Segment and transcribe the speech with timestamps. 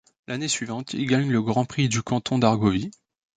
[0.25, 2.89] L'année suivante, il gagne le Grand Prix du canton d'Argovie.